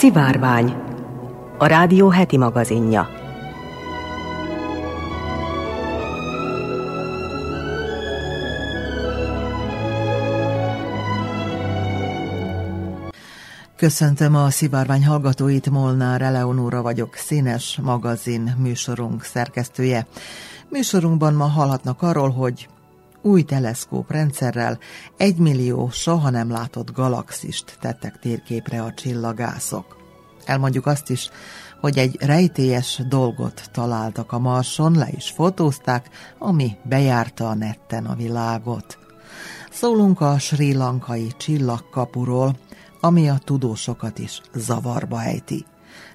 [0.00, 0.74] Szivárvány,
[1.58, 3.08] a rádió heti magazinja.
[13.76, 20.06] Köszöntöm a szivárvány hallgatóit, Molnár Eleonóra vagyok, színes magazin műsorunk szerkesztője.
[20.68, 22.68] Műsorunkban ma hallhatnak arról, hogy
[23.22, 24.78] új teleszkóp rendszerrel
[25.16, 29.96] egy millió soha nem látott galaxist tettek térképre a csillagászok.
[30.44, 31.30] Elmondjuk azt is,
[31.80, 38.14] hogy egy rejtélyes dolgot találtak a Marson, le is fotózták, ami bejárta a netten a
[38.14, 38.98] világot.
[39.70, 42.56] Szólunk a sri lankai csillagkapuról,
[43.00, 45.64] ami a tudósokat is zavarba ejti.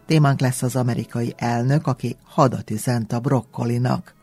[0.06, 4.15] Témánk lesz az amerikai elnök, aki hadat üzent a brokkolinak.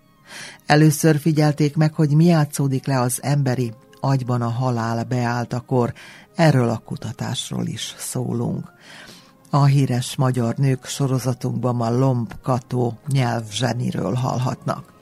[0.66, 5.92] Először figyelték meg, hogy mi játszódik le az emberi agyban a halál beálltakor,
[6.34, 8.72] erről a kutatásról is szólunk.
[9.50, 14.92] A híres magyar nők sorozatunkban a Lomb Kató nyelvzseniről hallhatnak.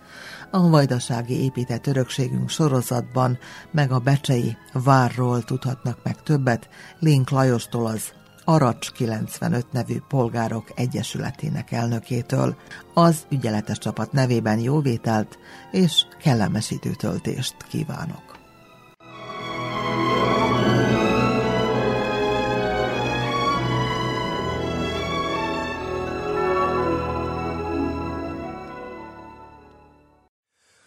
[0.50, 3.38] A vajdasági épített örökségünk sorozatban
[3.70, 8.02] meg a becsei várról tudhatnak meg többet Link Lajostól az
[8.50, 12.56] Aracs 95 nevű polgárok egyesületének elnökétől.
[12.94, 15.38] Az ügyeletes csapat nevében jóvételt
[15.70, 18.38] és kellemes időtöltést kívánok.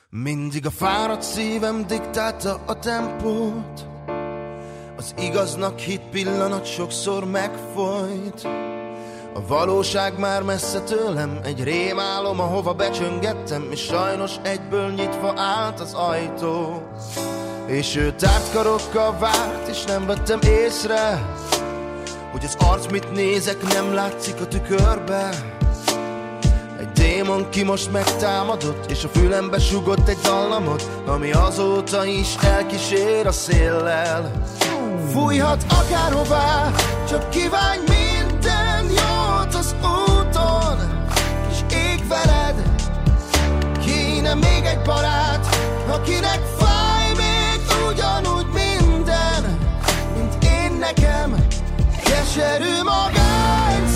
[0.09, 3.92] Mindig a fáradt szívem diktálta a tempót
[5.03, 8.47] Az igaznak hit pillanat sokszor megfolyt.
[9.33, 15.93] A valóság már messze tőlem Egy rémálom, ahova becsöngettem És sajnos egyből nyitva állt az
[15.93, 16.83] ajtó.
[17.67, 21.21] És ő tárt karokkal várt És nem vettem észre
[22.31, 25.29] Hogy az arc mit nézek nem látszik a tükörbe.
[26.93, 33.31] Démon ki most megtámadott És a fülembe sugott egy dallamot Ami azóta is elkísér a
[33.31, 34.31] széllel
[35.13, 36.71] Fújhat akárhová
[37.09, 40.77] Csak kívánj minden jót az úton.
[41.51, 42.63] És ég veled
[43.85, 45.55] Kéne még egy barát
[45.89, 49.57] Akinek fáj még ugyanúgy minden
[50.17, 51.45] Mint én nekem.
[52.03, 53.87] Keserű magány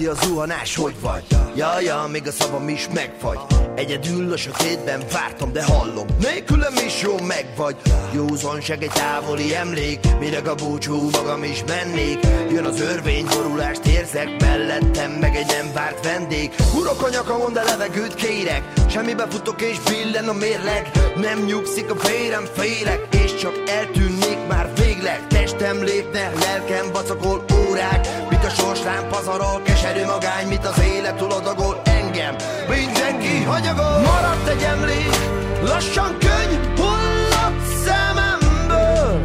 [0.00, 1.24] Szia, zuhanás, hogy vagy?
[1.54, 6.06] Ja, ja, még a szavam is megfagy Egyedül a sötétben vártam, de hallom.
[6.18, 7.76] Nélkülem is jó megvagy
[8.12, 9.98] Józanság egy távoli emlék.
[10.18, 12.18] Mire a búcsú magam is mennék?
[12.50, 14.40] Jön az örvény, borulást érzek.
[14.40, 16.50] Mellettem meg egy nem várt vendég.
[16.74, 18.62] Urok a nyakamon, de levegőt kérek.
[18.88, 20.90] Semmibe futok és billen a mérleg.
[21.16, 23.08] Nem nyugszik a vérem, félek.
[23.24, 25.26] És csak eltűnnék már végleg.
[25.26, 28.08] Testem lépne, lelkem vacakol órák.
[28.30, 31.89] Mit a sorslám pazarol, keserű magány Mit az élet túladagol
[32.20, 32.36] engem
[32.68, 33.98] Mindenki hagyagol.
[33.98, 35.16] Maradt egy emlék,
[35.62, 39.20] lassan könny Hullott szememből.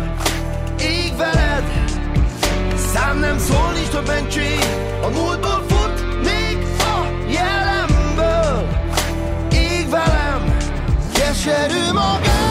[0.80, 1.64] Ég veled.
[2.94, 4.60] Szám nem szól, nincs több mentség.
[5.02, 8.68] A múltból fut még a jelemből.
[9.52, 10.58] Ég velem.
[11.14, 12.45] Keserű magány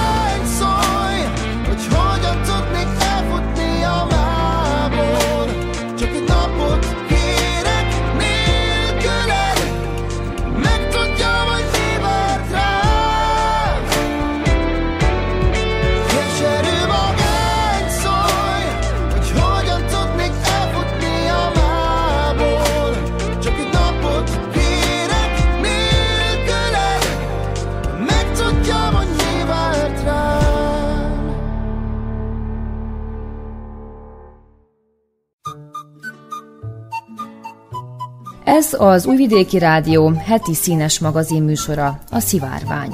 [38.54, 42.92] Ez az Újvidéki Rádió heti színes magazin műsora, a Szivárvány.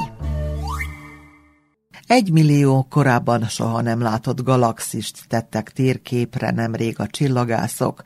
[2.06, 8.02] Egy millió korábban soha nem látott galaxist tettek térképre nemrég a csillagászok.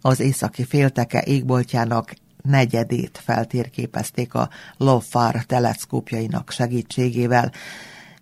[0.00, 7.52] Az északi félteke égboltjának negyedét feltérképezték a LOFAR teleszkópjainak segítségével.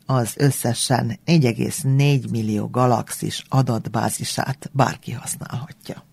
[0.07, 6.06] az összesen 1,4 millió galaxis adatbázisát bárki használhatja.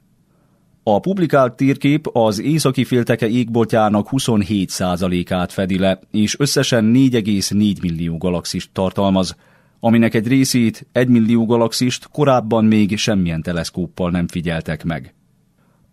[0.85, 8.71] A publikált térkép az északi félteke égboltjának 27%-át fedi le, és összesen 4,4 millió galaxist
[8.73, 9.37] tartalmaz,
[9.81, 15.15] aminek egy részét, 1 millió galaxist korábban még semmilyen teleszkóppal nem figyeltek meg.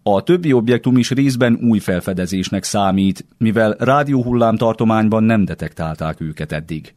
[0.03, 6.93] A többi objektum is részben új felfedezésnek számít, mivel rádióhullám tartományban nem detektálták őket eddig.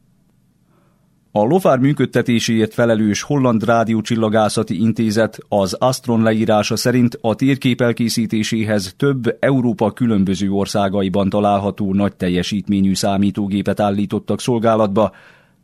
[1.34, 9.37] A lofár működtetéséért felelős Holland Rádiócsillagászati Intézet az Astron leírása szerint a térkép elkészítéséhez több
[9.40, 15.12] Európa különböző országaiban található nagy teljesítményű számítógépet állítottak szolgálatba,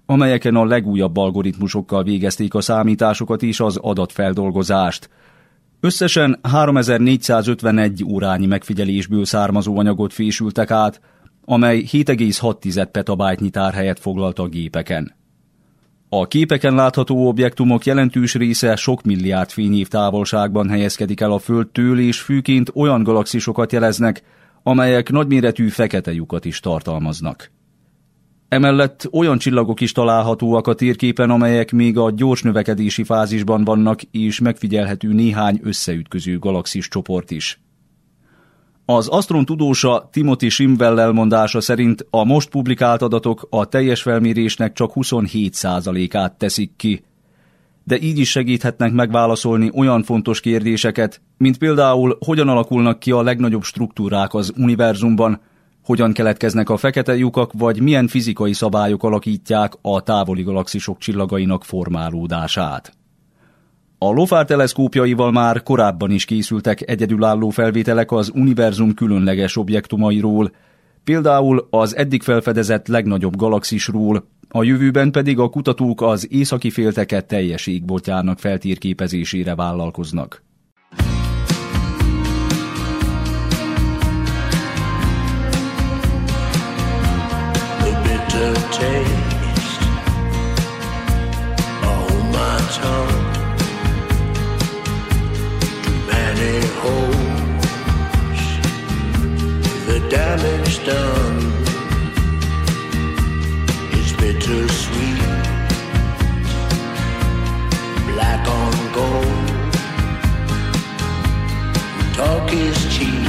[0.07, 5.11] amelyeken a legújabb algoritmusokkal végezték a számításokat és az adatfeldolgozást.
[5.81, 11.01] Összesen 3451 órányi megfigyelésből származó anyagot fésültek át,
[11.45, 15.18] amely 7,6 petabájtnyi tárhelyet foglalt a gépeken.
[16.11, 22.21] A képeken látható objektumok jelentős része sok milliárd fényév távolságban helyezkedik el a Földtől, és
[22.21, 24.23] főként olyan galaxisokat jeleznek,
[24.63, 27.51] amelyek nagyméretű fekete lyukat is tartalmaznak.
[28.49, 34.41] Emellett olyan csillagok is találhatóak a térképen, amelyek még a gyors növekedési fázisban vannak, és
[34.41, 37.61] megfigyelhető néhány összeütköző galaxis csoport is.
[38.91, 44.93] Az Astron tudósa Timothy Shimwell elmondása szerint a most publikált adatok a teljes felmérésnek csak
[44.95, 47.05] 27%-át teszik ki,
[47.85, 53.63] de így is segíthetnek megválaszolni olyan fontos kérdéseket, mint például hogyan alakulnak ki a legnagyobb
[53.63, 55.41] struktúrák az univerzumban,
[55.85, 62.98] hogyan keletkeznek a fekete lyukak, vagy milyen fizikai szabályok alakítják a távoli galaxisok csillagainak formálódását.
[64.01, 70.53] A LOFAR teleszkópjaival már korábban is készültek egyedülálló felvételek az univerzum különleges objektumairól,
[71.05, 77.67] például az eddig felfedezett legnagyobb galaxisról, a jövőben pedig a kutatók az északi félteket teljes
[77.67, 80.47] égboltjának feltérképezésére vállalkoznak.
[88.29, 89.03] taste.
[91.83, 93.18] Oh, my tongue.
[100.09, 101.39] Damage done
[103.93, 105.21] is bittersweet,
[108.13, 109.49] black on gold.
[112.15, 113.29] Talk is cheap,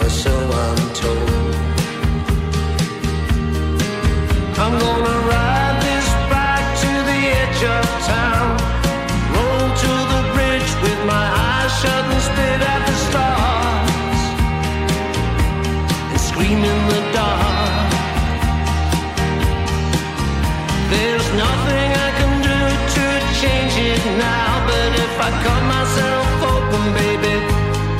[0.00, 0.34] or so
[0.64, 1.54] I'm told.
[4.58, 5.25] I'm gonna
[24.14, 27.34] now, but if I cut myself open, baby,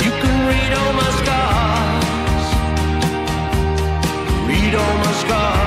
[0.04, 2.46] you can read all my scars.
[4.48, 5.65] Read all my scars.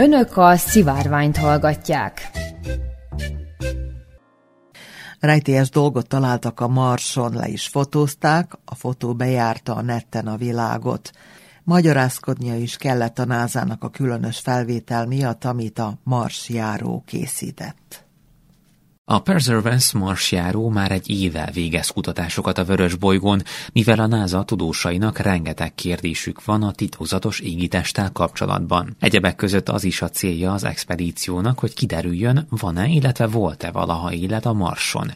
[0.00, 2.30] Önök a szivárványt hallgatják.
[5.20, 11.10] Rejtélyes dolgot találtak a Marson, le is fotózták, a fotó bejárta a netten a világot.
[11.64, 18.07] Magyarázkodnia is kellett a názának a különös felvétel miatt, amit a Mars járó készített.
[19.10, 25.18] A Perseverance marsjáró már egy éve végez kutatásokat a vörös bolygón, mivel a NASA tudósainak
[25.18, 28.96] rengeteg kérdésük van a titokzatos égitesttel kapcsolatban.
[29.00, 34.46] Egyebek között az is a célja az expedíciónak, hogy kiderüljön, van-e, illetve volt-e valaha élet
[34.46, 35.12] a Marson.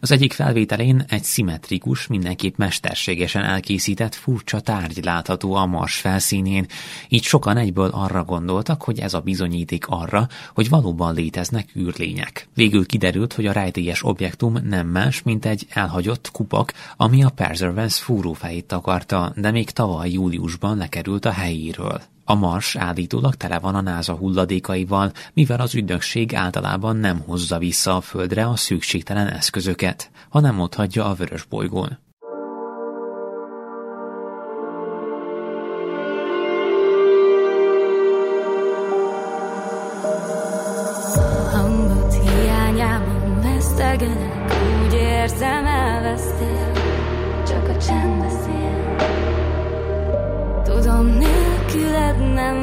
[0.00, 6.66] Az egyik felvételén egy szimmetrikus, mindenképp mesterségesen elkészített furcsa tárgy látható a Mars felszínén,
[7.08, 12.48] így sokan egyből arra gondoltak, hogy ez a bizonyíték arra, hogy valóban léteznek űrlények.
[12.54, 18.02] Végül kiderült, hogy a rejtélyes objektum nem más, mint egy elhagyott kupak, ami a Perseverance
[18.02, 22.02] fúrófejét takarta, de még tavaly júliusban lekerült a helyéről.
[22.24, 27.96] A Mars állítólag tele van a NASA hulladékaival, mivel az ügynökség általában nem hozza vissza
[27.96, 31.98] a Földre a szükségtelen eszközöket, hanem ott hagyja a vörös bolygón.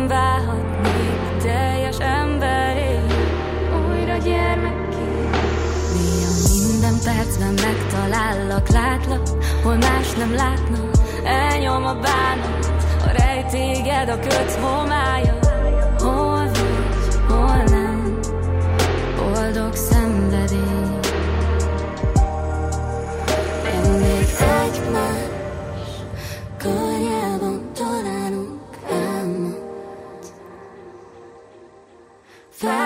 [0.03, 2.99] Nem válhatnék teljes emberé,
[3.89, 5.29] újra gyermekké.
[5.93, 9.27] Néha minden percben megtalállak, látlak,
[9.63, 10.91] hol más nem látnak,
[11.23, 12.71] elnyom a bánat,
[13.05, 15.39] a rejtéged a köt homája.
[15.99, 18.19] Hol vagy, hol nem,
[19.17, 20.52] boldog szenvedély.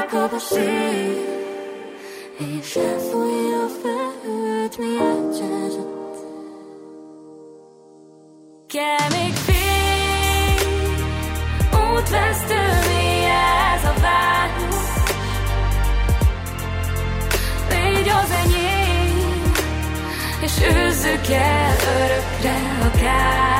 [0.09, 1.17] Szél
[2.37, 6.17] És elfújja a felhőt, mi átjázott
[8.67, 10.67] Kell még fény
[11.71, 12.55] Útvesztő,
[12.87, 13.23] mi
[13.75, 14.75] ez a város
[17.69, 19.51] Légy az enyém
[20.41, 23.56] És őzzük el örökre a káosz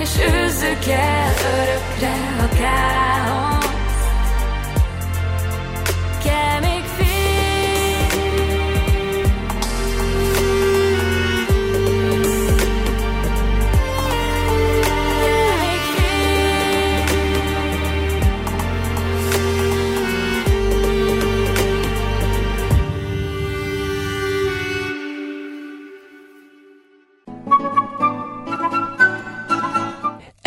[0.00, 3.49] és őzzük el örökre a káoszt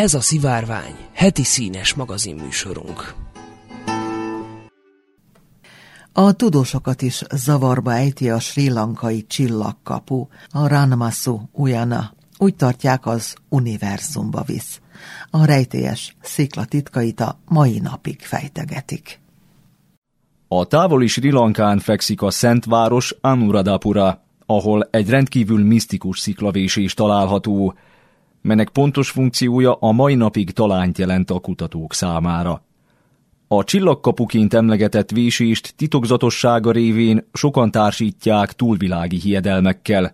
[0.04, 3.14] Ez a Szivárvány, heti színes magazinműsorunk.
[6.14, 12.14] A tudósokat is zavarba ejti a sri lankai csillagkapu, a Ranmasu Ujana.
[12.38, 14.82] Úgy tartják, az univerzumba visz.
[15.30, 19.20] A rejtélyes szikla titkait a mai napig fejtegetik.
[20.48, 24.22] A távoli Sri Lankán fekszik a Szentváros Anuradhapura.
[24.46, 27.76] ahol egy rendkívül misztikus sziklavésés található,
[28.44, 32.64] melynek pontos funkciója a mai napig talányt jelent a kutatók számára.
[33.48, 40.14] A csillagkapuként emlegetett vésést titokzatossága révén sokan társítják túlvilági hiedelmekkel,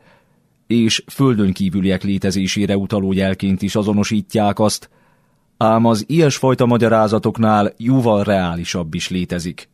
[0.67, 4.89] és földön kívüliek létezésére utaló jelként is azonosítják azt,
[5.58, 9.69] ám az ilyesfajta magyarázatoknál jóval reálisabb is létezik.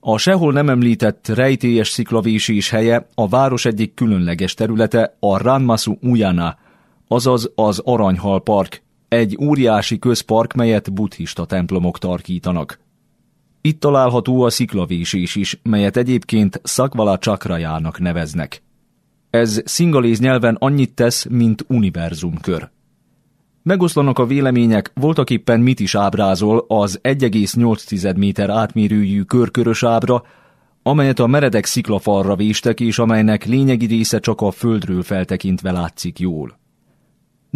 [0.00, 6.56] A sehol nem említett rejtélyes sziklavésés helye a város egyik különleges területe a Ranmasu Ujana,
[7.08, 12.78] azaz az Aranyhal Park, egy óriási közpark, melyet buddhista templomok tarkítanak.
[13.60, 18.62] Itt található a sziklavésés is, melyet egyébként Szakvala csakrajának neveznek.
[19.30, 22.70] Ez szingaléz nyelven annyit tesz, mint univerzumkör.
[23.62, 30.22] Megoszlanak a vélemények, voltak éppen mit is ábrázol az 1,8 méter átmérőjű körkörös ábra,
[30.82, 36.58] amelyet a meredek sziklafalra véstek, és amelynek lényegi része csak a földről feltekintve látszik jól.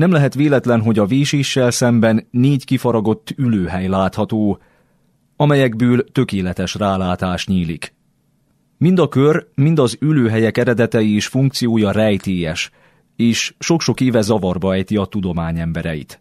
[0.01, 4.59] Nem lehet véletlen, hogy a véséssel szemben négy kifaragott ülőhely látható,
[5.37, 7.95] amelyekből tökéletes rálátás nyílik.
[8.79, 12.71] Mind a kör, mind az ülőhelyek eredetei és funkciója rejtélyes,
[13.17, 16.21] és sok-sok éve zavarba ejti a tudomány embereit.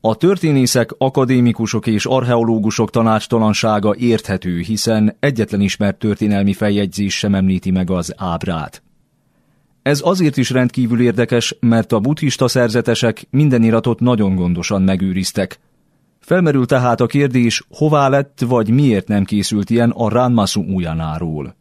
[0.00, 7.90] A történészek, akadémikusok és archeológusok tanácstalansága érthető, hiszen egyetlen ismert történelmi feljegyzés sem említi meg
[7.90, 8.83] az ábrát.
[9.84, 15.58] Ez azért is rendkívül érdekes, mert a buddhista szerzetesek minden iratot nagyon gondosan megőriztek.
[16.20, 21.56] Felmerül tehát a kérdés, hová lett vagy miért nem készült ilyen a Ranmasu Ujanáról.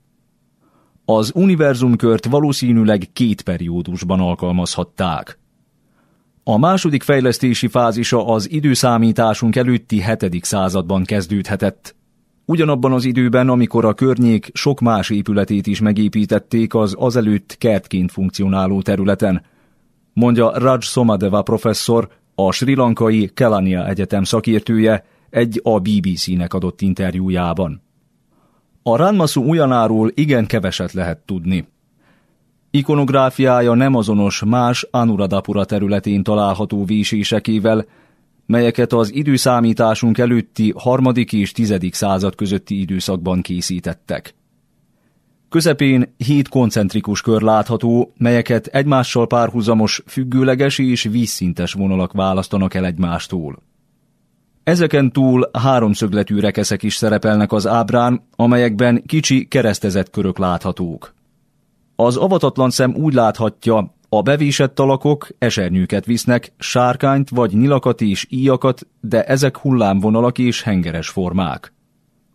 [1.05, 5.39] Az univerzumkört valószínűleg két periódusban alkalmazhatták.
[6.43, 10.45] A második fejlesztési fázisa az időszámításunk előtti 7.
[10.45, 11.95] században kezdődhetett.
[12.45, 18.81] Ugyanabban az időben, amikor a környék sok más épületét is megépítették az azelőtt kertként funkcionáló
[18.81, 19.45] területen,
[20.13, 27.81] mondja Raj Somadeva professzor, a Sri Lankai Kelania Egyetem szakértője egy a BBC-nek adott interjújában.
[28.83, 31.67] A Ranmasu Ujanáról igen keveset lehet tudni.
[32.71, 37.85] Ikonográfiája nem azonos más Anuradapura területén található vésésekével,
[38.45, 44.35] melyeket az időszámításunk előtti harmadik és tizedik század közötti időszakban készítettek.
[45.49, 53.57] Közepén hét koncentrikus kör látható, melyeket egymással párhuzamos, függőleges és vízszintes vonalak választanak el egymástól.
[54.63, 61.13] Ezeken túl háromszögletű rekeszek is szerepelnek az ábrán, amelyekben kicsi keresztezett körök láthatók.
[61.95, 68.87] Az avatatlan szem úgy láthatja, a bevésett alakok esernyőket visznek, sárkányt vagy nyilakat és íjakat,
[69.01, 71.73] de ezek hullámvonalak és hengeres formák.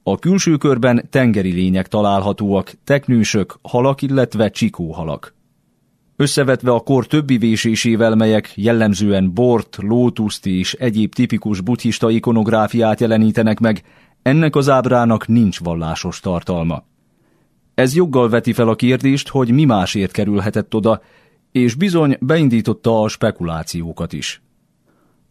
[0.02, 5.34] A külső körben tengeri lények találhatóak, teknősök, halak, illetve csikóhalak.
[6.16, 13.60] Összevetve a kor többi vésésével, melyek jellemzően bort, lótuszt és egyéb tipikus buddhista ikonográfiát jelenítenek
[13.60, 13.82] meg,
[14.22, 16.84] ennek az ábrának nincs vallásos tartalma.
[17.74, 21.00] Ez joggal veti fel a kérdést, hogy mi másért kerülhetett oda,
[21.58, 24.42] és bizony beindította a spekulációkat is.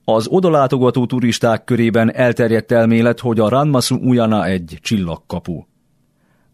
[0.04, 5.64] Az odalátogató turisták körében elterjedt elmélet, hogy a Ranmasu Ujana egy csillagkapu.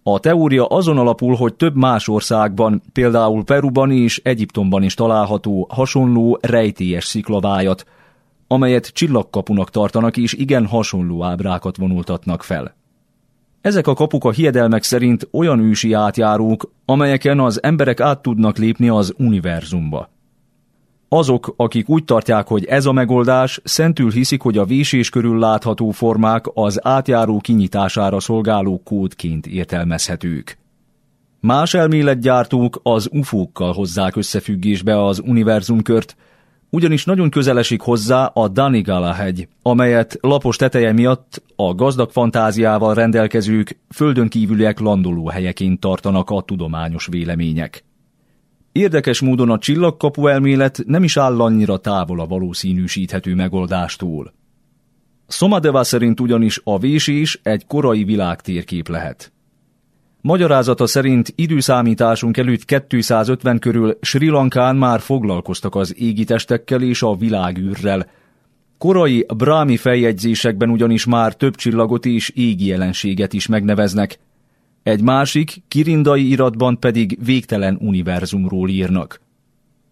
[0.04, 6.38] A teória azon alapul, hogy több más országban, például Peruban és Egyiptomban is található hasonló
[6.42, 7.86] rejtélyes sziklavájat,
[8.48, 12.76] amelyet csillagkapunak tartanak és igen hasonló ábrákat vonultatnak fel.
[13.64, 18.90] Ezek a kapuk a hiedelmek szerint olyan ősi átjárók, amelyeken az emberek át tudnak lépni
[18.90, 20.10] az univerzumba.
[21.10, 25.92] Azok, akik úgy tartják, hogy ez a megoldás, szentül hiszik, hogy a vésés körül látható
[25.92, 30.58] formák az átjáró kinyitására szolgáló kódként értelmezhetők.
[31.40, 36.16] Más elméletgyártók az ufókkal hozzák összefüggésbe az univerzumkört,
[36.74, 42.94] ugyanis nagyon közel esik hozzá a Danigala hegy, amelyet lapos teteje miatt a gazdag fantáziával
[42.94, 47.84] rendelkezők földön kívüliek landoló helyeként tartanak a tudományos vélemények.
[48.72, 54.34] Érdekes módon a csillagkapu elmélet nem is áll annyira távol a valószínűsíthető megoldástól.
[55.28, 59.32] Szomadeva szerint ugyanis a vésés egy korai világtérkép lehet.
[60.26, 68.10] Magyarázata szerint időszámításunk előtt 250 körül Sri Lankán már foglalkoztak az égitestekkel és a világűrrel.
[68.78, 74.20] Korai brámi feljegyzésekben ugyanis már több csillagot és égi jelenséget is megneveznek,
[74.84, 79.22] egy másik, kirindai iratban pedig végtelen univerzumról írnak.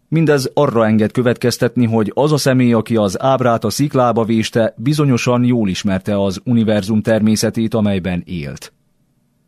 [0.07, 5.43] Mindez arra enged következtetni, hogy az a személy, aki az ábrát a sziklába véste, bizonyosan
[5.43, 8.73] jól ismerte az univerzum természetét, amelyben élt.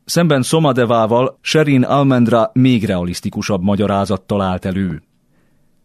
[0.05, 5.01] Szemben Somadevával Sherin Almendra még realisztikusabb magyarázattal állt elő.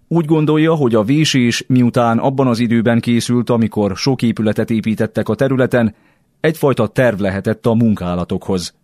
[0.09, 5.35] Úgy gondolja, hogy a vésés miután abban az időben készült, amikor sok épületet építettek a
[5.35, 5.95] területen,
[6.41, 8.75] egyfajta terv lehetett a munkálatokhoz,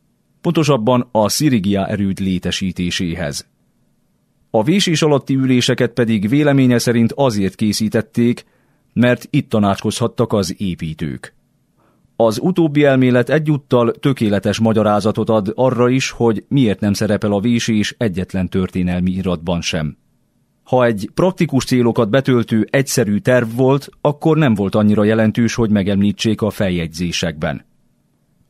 [0.41, 3.47] pontosabban a szirigia erőd létesítéséhez.
[4.51, 8.45] A vésés alatti üléseket pedig véleménye szerint azért készítették,
[8.93, 11.34] mert itt tanácskozhattak az építők.
[12.17, 17.95] Az utóbbi elmélet egyúttal tökéletes magyarázatot ad arra is, hogy miért nem szerepel a vésés
[17.99, 19.97] egyetlen történelmi iratban sem.
[20.63, 26.43] Ha egy praktikus célokat betöltő egyszerű terv volt, akkor nem volt annyira jelentős, hogy megemlítsék
[26.43, 27.65] a feljegyzésekben.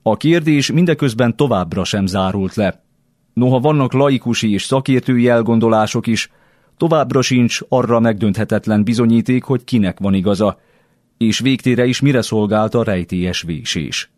[0.02, 2.82] A kérdés mindeközben továbbra sem zárult le.
[3.32, 6.30] Noha vannak laikusi és szakértői elgondolások is,
[6.76, 10.58] továbbra sincs arra megdönthetetlen bizonyíték, hogy kinek van igaza,
[11.16, 14.10] és végtére is mire szolgált a rejtélyes vésés.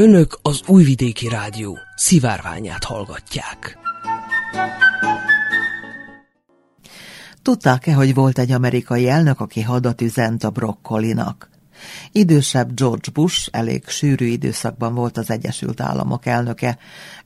[0.00, 3.78] Önök az Újvidéki Rádió szivárványát hallgatják.
[7.42, 11.49] Tudták-e, hogy volt egy amerikai elnök, aki hadat üzent a brokkolinak?
[12.12, 16.78] Idősebb George Bush elég sűrű időszakban volt az Egyesült Államok elnöke.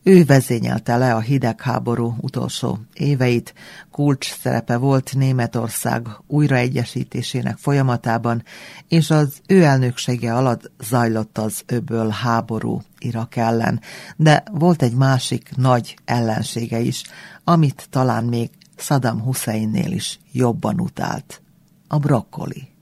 [0.02, 3.54] Ő vezényelte le a hidegháború utolsó éveit,
[3.90, 8.42] kulcs szerepe volt Németország újraegyesítésének folyamatában,
[8.88, 13.80] és az ő elnöksége alatt zajlott az öböl háború Irak ellen.
[14.16, 17.02] De volt egy másik nagy ellensége is,
[17.44, 21.42] amit talán még Saddam Husseinnél is jobban utált.
[21.88, 22.73] A brokkoli.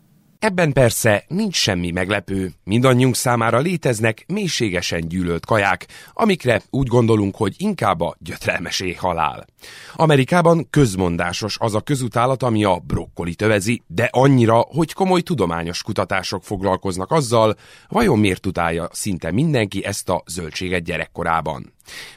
[0.42, 7.54] Ebben persze nincs semmi meglepő, mindannyiunk számára léteznek mélységesen gyűlölt kaják, amikre úgy gondolunk, hogy
[7.58, 9.46] inkább a gyötrelmesé halál.
[9.94, 16.44] Amerikában közmondásos az a közutálat, ami a brokkoli tövezi, de annyira, hogy komoly tudományos kutatások
[16.44, 17.56] foglalkoznak azzal,
[17.88, 21.72] vajon miért utálja szinte mindenki ezt a zöldséget gyerekkorában.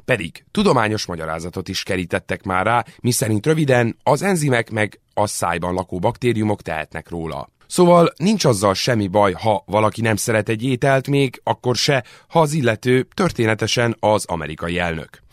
[0.06, 6.00] Pedig tudományos magyarázatot is kerítettek már rá, miszerint röviden az enzimek meg a szájban lakó
[6.00, 7.54] baktériumok tehetnek róla.
[7.68, 12.40] Szóval nincs azzal semmi baj, ha valaki nem szeret egy ételt még, akkor se, ha
[12.40, 15.24] az illető történetesen az amerikai elnök.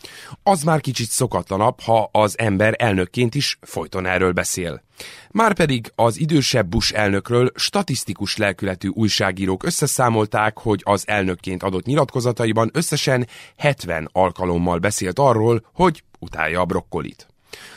[0.43, 4.83] Az már kicsit szokatlanabb, ha az ember elnökként is folyton erről beszél.
[5.31, 13.27] Márpedig az idősebb Bush elnökről statisztikus lelkületű újságírók összeszámolták, hogy az elnökként adott nyilatkozataiban összesen
[13.57, 17.32] 70 alkalommal beszélt arról, hogy utálja a brokkolit.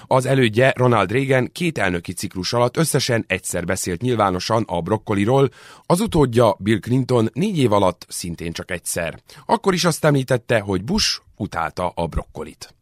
[0.07, 5.51] Az elődje Ronald Reagan két elnöki ciklus alatt összesen egyszer beszélt nyilvánosan a brokkoliról,
[5.87, 9.19] az utódja Bill Clinton négy év alatt szintén csak egyszer.
[9.47, 12.75] Akkor is azt említette, hogy Bush utálta a brokkolit.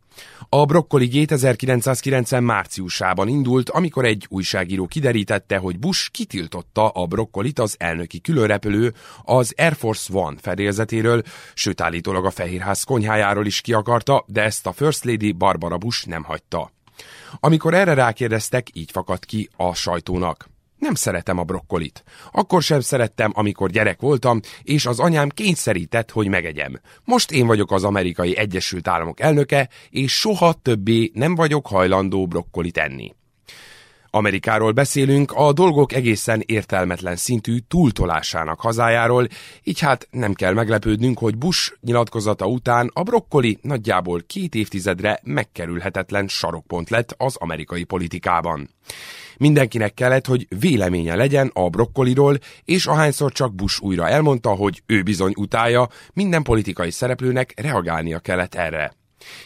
[0.48, 7.58] A brokkoli gét 1990 márciusában indult, amikor egy újságíró kiderítette, hogy Bush kitiltotta a brokkolit
[7.58, 11.22] az elnöki különrepülő az Air Force One fedélzetéről,
[11.54, 16.06] sőt állítólag a Fehérház konyhájáról is ki akarta, de ezt a First Lady Barbara Bush
[16.06, 16.73] nem hagyta.
[17.40, 20.52] Amikor erre rákérdeztek, így fakadt ki a sajtónak.
[20.78, 22.04] Nem szeretem a brokkolit.
[22.32, 26.80] Akkor sem szerettem, amikor gyerek voltam, és az anyám kényszerített, hogy megegyem.
[27.04, 32.78] Most én vagyok az amerikai Egyesült Államok elnöke, és soha többé nem vagyok hajlandó brokkolit
[32.78, 33.14] enni.
[34.14, 39.26] Amerikáról beszélünk, a dolgok egészen értelmetlen szintű túltolásának hazájáról,
[39.62, 46.28] így hát nem kell meglepődnünk, hogy Bush nyilatkozata után a brokkoli nagyjából két évtizedre megkerülhetetlen
[46.28, 48.70] sarokpont lett az amerikai politikában.
[49.36, 55.02] Mindenkinek kellett, hogy véleménye legyen a brokkoliról, és ahányszor csak Bush újra elmondta, hogy ő
[55.02, 58.92] bizony utálja, minden politikai szereplőnek reagálnia kellett erre.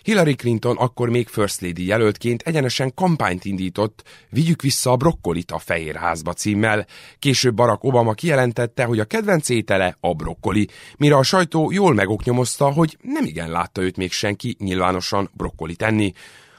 [0.02, 5.58] Hillary Clinton akkor még First Lady jelöltként egyenesen kampányt indított, vigyük vissza a brokkolit a
[5.58, 6.86] Fehérházba címmel.
[7.18, 12.72] Később Barack Obama kijelentette, hogy a kedvenc étele a brokkoli, mire a sajtó jól megoknyomozta,
[12.72, 16.12] hogy nem igen látta őt még senki nyilvánosan brokkolit enni.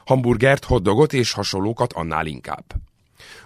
[0.06, 2.64] Hamburgert, hotdogot és hasonlókat annál inkább.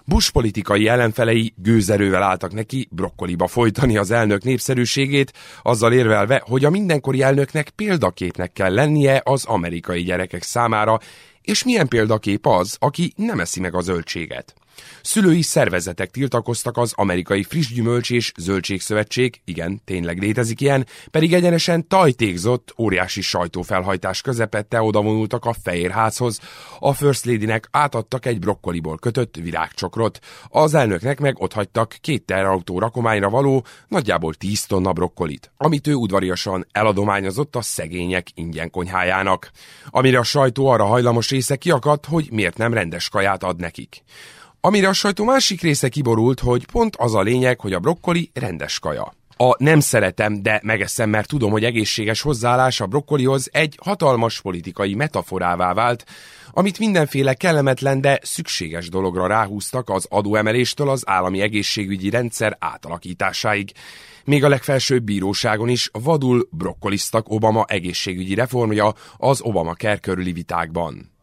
[0.04, 5.32] Bush politikai ellenfelei gőzerővel álltak neki brokkoliba folytani az elnök népszerűségét,
[5.62, 10.98] azzal érvelve, hogy a mindenkori elnöknek példaképnek kell lennie az amerikai gyerekek számára,
[11.44, 14.54] És milyen példakép az, aki nem eszi meg a zöldséget?
[15.02, 21.88] Szülői szervezetek tiltakoztak az amerikai friss gyümölcs és zöldségszövetség, igen, tényleg létezik ilyen, pedig egyenesen
[21.88, 26.40] tajtékzott, óriási sajtófelhajtás közepette odavonultak a Fehérházhoz.
[26.78, 33.30] A First Lady-nek átadtak egy brokkoliból kötött virágcsokrot, az elnöknek meg otthagytak két terautó rakományra
[33.30, 39.50] való, nagyjából 10 tonna brokkolit, amit ő udvariasan eladományozott a szegények ingyen konyhájának.
[39.90, 44.02] Amire a sajtó arra hajlamos része kiakadt, hogy miért nem rendes kaját ad nekik.
[44.66, 48.78] Amire a sajtó másik része kiborult, hogy pont az a lényeg, hogy a brokkoli rendes
[48.78, 49.14] kaja.
[49.36, 54.94] A nem szeretem, de megeszem, mert tudom, hogy egészséges hozzáállás a brokkolihoz egy hatalmas politikai
[54.94, 56.04] metaforává vált,
[56.50, 63.72] amit mindenféle kellemetlen, de szükséges dologra ráhúztak az adóemeléstől az állami egészségügyi rendszer átalakításáig.
[64.24, 71.13] Még a legfelsőbb bíróságon is vadul brokkoliztak Obama egészségügyi reformja az Obama körüli vitákban.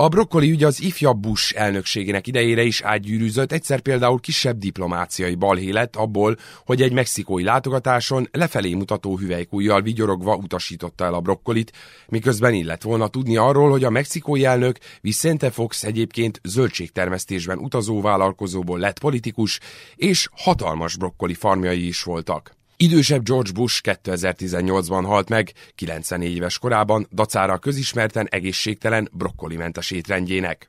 [0.00, 5.70] A brokkoli ügy az ifjabb Bush elnökségének idejére is átgyűrűzött, egyszer például kisebb diplomáciai balhé
[5.70, 11.72] lett abból, hogy egy mexikói látogatáson lefelé mutató hüvelykújjal vigyorogva utasította el a brokkolit,
[12.08, 18.78] miközben illet volna tudni arról, hogy a mexikói elnök Vicente Fox egyébként zöldségtermesztésben utazó vállalkozóból
[18.78, 19.60] lett politikus,
[19.96, 22.57] és hatalmas brokkoli farmjai is voltak.
[22.80, 30.68] Idősebb George Bush 2018-ban halt meg, 94 éves korában, dacára közismerten egészségtelen brokkolimentes étrendjének.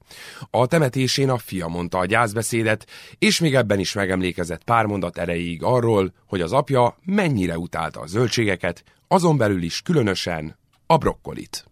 [0.49, 2.87] A temetésén a fia mondta a gyászbeszédet,
[3.19, 8.07] és még ebben is megemlékezett pár mondat erejéig arról, hogy az apja mennyire utálta a
[8.07, 11.68] zöldségeket, azon belül is különösen a brokkolit.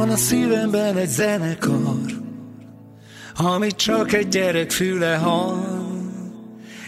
[0.00, 1.98] Van a szívemben egy zenekar,
[3.34, 5.88] amit csak egy gyerek füle hall.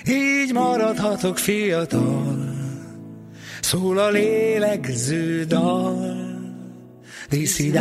[0.06, 2.54] Így maradhatok fiatal,
[3.60, 6.16] szól a lélegző dal.
[7.28, 7.78] Diszidálnék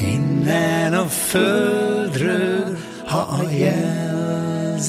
[0.00, 4.86] innen a földről, ha a jelzés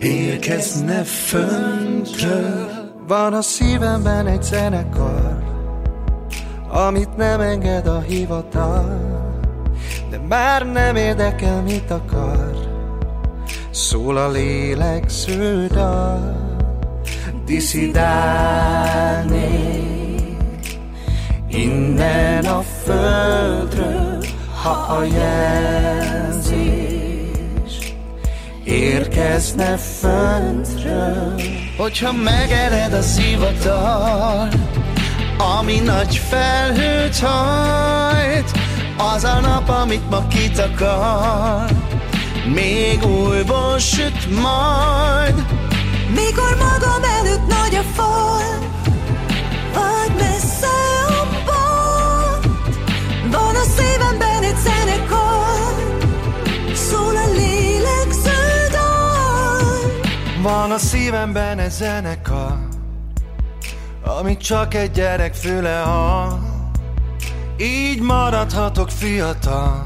[0.00, 2.75] érkezne föntről.
[3.06, 5.42] Van a szívemben egy zenekar,
[6.68, 9.00] amit nem enged a hivatal,
[10.10, 12.54] de már nem érdekel, mit akar.
[13.70, 16.56] Szól a lélegző dal,
[17.44, 17.96] diszidálnék
[21.48, 24.24] innen a földről,
[24.62, 26.26] ha a jelzés
[28.64, 31.34] érkezne föntről.
[31.76, 34.48] Hogyha megered a szivatar,
[35.58, 38.50] ami nagy felhőt hajt,
[39.14, 41.70] az a nap, amit ma kitakar,
[42.54, 45.44] még újból süt majd.
[46.14, 48.58] Mikor magam előtt nagy a fal,
[49.74, 50.85] vagy messze
[60.46, 62.58] Van a szívemben egy zenekar,
[64.02, 66.38] amit csak egy gyerek füle hall.
[67.58, 69.84] Így maradhatok fiatal,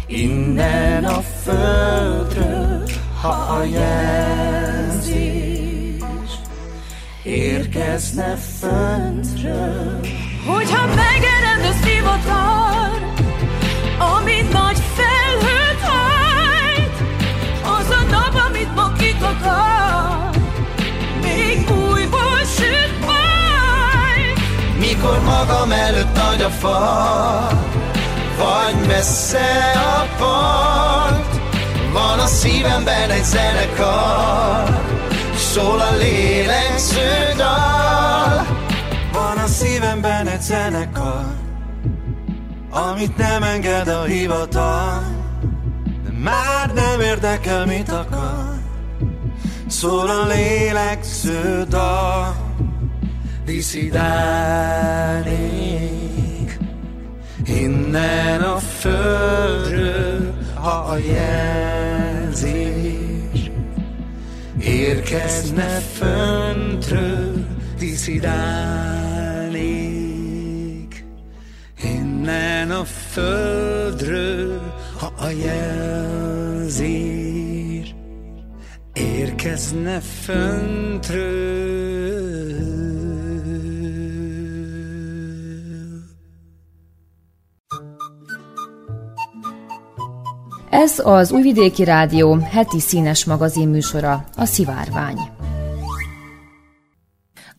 [0.06, 2.82] innen a földről,
[3.20, 5.20] ha a jelzés
[7.22, 10.00] érkezne föntről.
[10.46, 11.49] Hogyha megered
[11.90, 13.02] a szivatar,
[13.98, 16.96] amit nagy felhőt hajt,
[17.62, 20.30] az a nap, amit ma kitakar,
[21.22, 24.38] még újból süt majd.
[24.78, 27.48] Mikor magam előtt nagy a fal,
[28.38, 31.40] vagy messze a part,
[31.92, 34.80] van a szívemben egy zenekar,
[35.36, 38.46] szól a lélegző dal.
[39.12, 41.24] Van a szívemben egy zenekar,
[42.70, 45.02] amit nem enged a hivatal,
[46.04, 48.58] de már nem érdekel, mit akar.
[49.66, 52.36] Szól a lélegző dal,
[53.44, 54.80] diszidálnék
[57.44, 62.30] innen a földről, ha a jelzés
[64.58, 67.46] érkezne föntről,
[67.78, 68.99] diszidálnék
[72.20, 76.80] innen a földről, ha a jelzés
[78.92, 81.18] emlékezne föntről.
[90.70, 95.39] Ez az Újvidéki Rádió heti színes magazin műsora, a Szivárvány.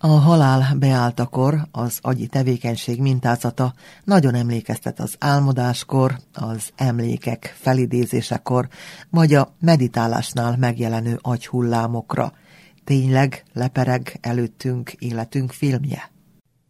[0.03, 8.67] A halál beálltakor az agyi tevékenység mintázata nagyon emlékeztet az álmodáskor, az emlékek felidézésekor,
[9.09, 12.33] vagy a meditálásnál megjelenő agyhullámokra.
[12.83, 16.11] Tényleg lepereg előttünk életünk filmje?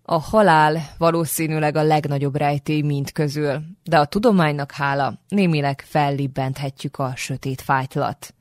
[0.03, 7.13] A halál valószínűleg a legnagyobb rejtély mind közül, de a tudománynak hála némileg fellibbenthetjük a
[7.15, 8.33] sötét fájtlat.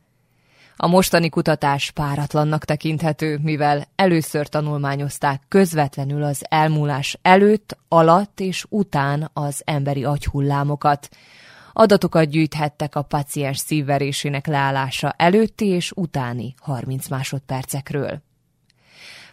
[0.83, 9.31] A mostani kutatás páratlannak tekinthető, mivel először tanulmányozták közvetlenül az elmúlás előtt, alatt és után
[9.33, 11.09] az emberi agyhullámokat.
[11.73, 18.23] Adatokat gyűjthettek a paciens szívverésének leállása előtti és utáni 30 másodpercekről.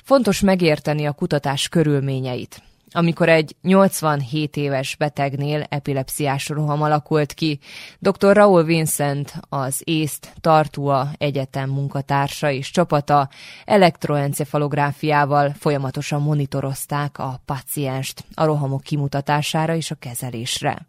[0.03, 2.61] Fontos megérteni a kutatás körülményeit.
[2.91, 7.59] Amikor egy 87 éves betegnél epilepsziás roham alakult ki,
[7.99, 8.35] dr.
[8.35, 13.29] Raúl Vincent, az észt Tartua Egyetem munkatársa és csapata
[13.65, 20.87] elektroencefalográfiával folyamatosan monitorozták a pacienst a rohamok kimutatására és a kezelésre.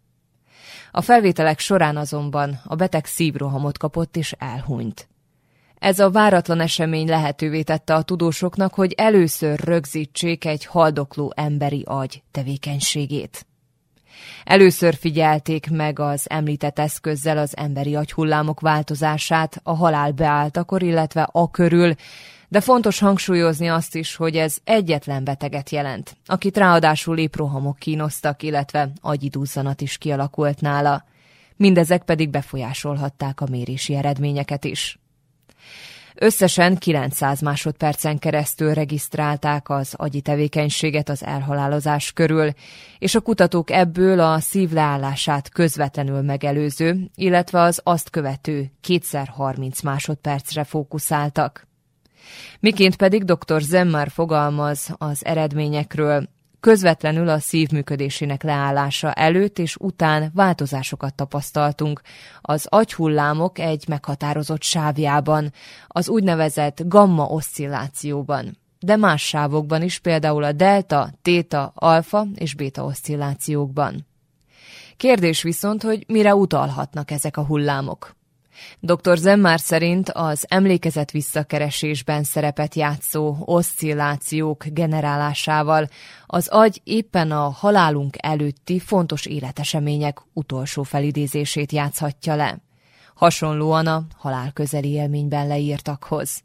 [0.91, 5.07] A felvételek során azonban a beteg szívrohamot kapott és elhunyt.
[5.79, 12.23] Ez a váratlan esemény lehetővé tette a tudósoknak, hogy először rögzítsék egy haldokló emberi agy
[12.31, 13.45] tevékenységét.
[14.43, 21.51] Először figyelték meg az említett eszközzel az emberi agyhullámok változását a halál beálltakor, illetve a
[21.51, 21.93] körül,
[22.47, 28.91] de fontos hangsúlyozni azt is, hogy ez egyetlen beteget jelent, akit ráadásul léprohamok kínoztak, illetve
[29.01, 31.03] agyidúzzanat is kialakult nála.
[31.55, 34.99] Mindezek pedig befolyásolhatták a mérési eredményeket is.
[36.21, 42.49] Összesen 900 másodpercen keresztül regisztrálták az agyi tevékenységet az elhalálozás körül,
[42.97, 49.81] és a kutatók ebből a szív leállását közvetlenül megelőző, illetve az azt követő kétszer 30
[49.81, 51.67] másodpercre fókuszáltak.
[52.59, 53.61] Miként pedig dr.
[53.61, 56.29] Zemmar fogalmaz az eredményekről,
[56.59, 62.01] Közvetlenül a szív működésének leállása előtt és után változásokat tapasztaltunk
[62.41, 65.53] az agyhullámok egy meghatározott sávjában,
[65.87, 72.83] az úgynevezett gamma oszcillációban, de más sávokban is, például a delta, téta, alfa és béta
[72.83, 74.07] oszcillációkban.
[74.97, 78.17] Kérdés viszont, hogy mire utalhatnak ezek a hullámok.
[78.79, 79.17] Dr.
[79.17, 85.87] Zemmár szerint az emlékezet visszakeresésben szerepet játszó oszcillációk generálásával
[86.25, 92.61] az agy éppen a halálunk előtti fontos életesemények utolsó felidézését játszhatja le,
[93.15, 96.41] hasonlóan a halál közeli élményben leírtakhoz.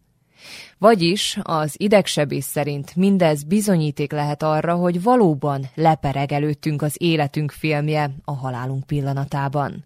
[0.78, 8.10] Vagyis az idegsebész szerint mindez bizonyíték lehet arra, hogy valóban lepereg előttünk az életünk filmje
[8.24, 9.84] a halálunk pillanatában.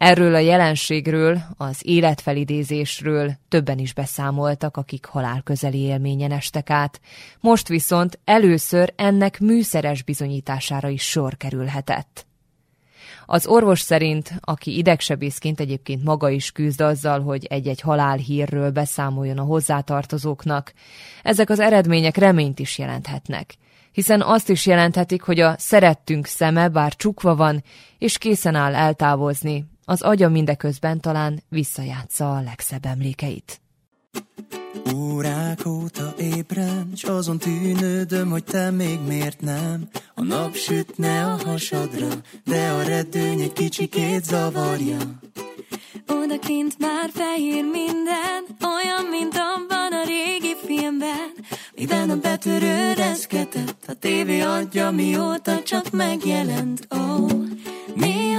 [0.00, 7.00] Erről a jelenségről, az életfelidézésről többen is beszámoltak, akik halálközeli élményen estek át.
[7.40, 12.26] Most viszont először ennek műszeres bizonyítására is sor kerülhetett.
[13.26, 19.44] Az orvos szerint, aki idegsebészként egyébként maga is küzd azzal, hogy egy-egy halálhírről beszámoljon a
[19.44, 20.72] hozzátartozóknak,
[21.22, 23.54] ezek az eredmények reményt is jelenthetnek
[23.92, 27.62] hiszen azt is jelenthetik, hogy a szerettünk szeme bár csukva van,
[27.98, 33.60] és készen áll eltávozni, az agya mindeközben talán visszajátsza a legszebb emlékeit.
[34.94, 39.88] Órák óta ébren, s azon tűnődöm, hogy te még miért nem.
[40.14, 42.08] A nap sütne a hasadra,
[42.44, 44.98] de a reddőny egy kicsikét zavarja.
[46.08, 48.44] Odakint már fehér minden,
[48.76, 51.30] olyan, mint abban a régi filmben,
[51.74, 56.86] miben a betörő reszketett, a tévé adja, mióta csak megjelent.
[56.94, 57.30] Ó, oh,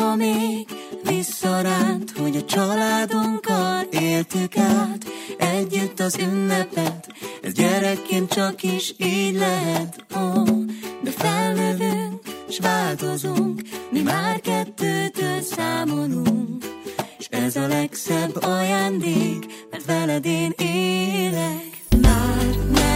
[0.02, 0.68] néha még
[1.04, 5.06] visszaránt, hogy a családunkkal éltük át
[5.38, 7.08] együtt az ünnepet.
[7.41, 10.43] Ez gyerekként csak is így lehet, ó,
[11.04, 16.64] de felnövünk, s változunk, mi már kettőtől számolunk.
[17.18, 21.84] És ez a legszebb ajándék, mert veled én élek.
[22.02, 22.91] Már nem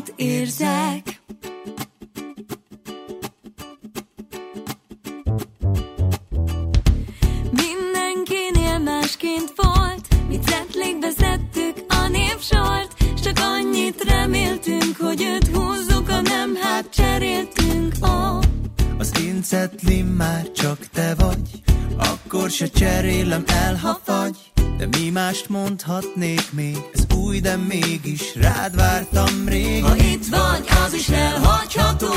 [0.00, 1.22] amit érzek.
[7.50, 16.08] Mindenkinél másként volt, mi centlék vezettük a népsort, s csak annyit reméltünk, hogy őt húzzuk,
[16.08, 17.94] a nem hát cseréltünk.
[18.00, 18.42] Oh.
[18.98, 19.10] Az
[19.88, 21.62] én már csak te vagy,
[21.98, 24.36] akkor se cserélem el, ha fagy
[24.78, 26.76] De mi mást mondhatnék még?
[26.94, 29.84] Ez új, de mégis rád vártam rég.
[29.84, 32.12] Ha itt vagy, az is elhagyható.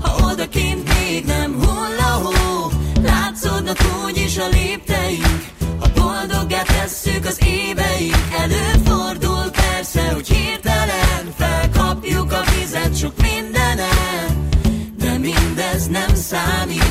[0.00, 2.70] Ha odakint még nem hull a hó
[3.02, 5.44] Látszódnak úgyis a lépteink.
[5.80, 14.48] Ha boldoggá tesszük az éveink Előfordul persze, hogy hirtelen Felkapjuk a vizet sok mindenen.
[14.98, 16.89] De mindez nem számít,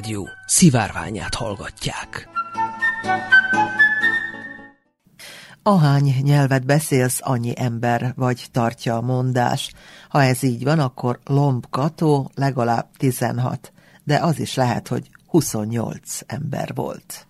[0.00, 2.28] Rádió szivárványát hallgatják.
[5.62, 9.72] Ahány nyelvet beszélsz, annyi ember vagy tartja a mondás.
[10.08, 13.72] Ha ez így van, akkor Lomb Kató legalább 16,
[14.04, 17.26] de az is lehet, hogy 28 ember volt.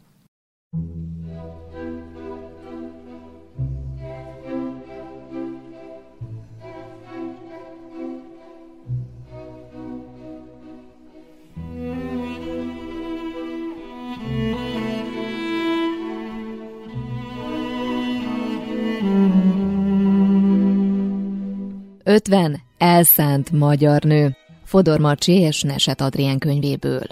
[22.11, 24.37] Ötven elszánt magyar nő.
[24.65, 27.03] Fodor Marcsi és Neset Adrien könyvéből.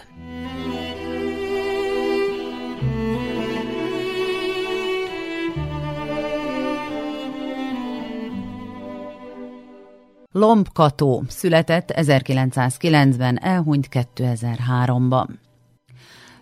[10.32, 15.28] Lomb Kató született 1909-ben, elhunyt 2003-ban.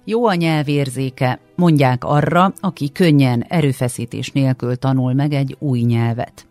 [0.05, 6.47] Jó a nyelvérzéke, mondják arra, aki könnyen, erőfeszítés nélkül tanul meg egy új nyelvet.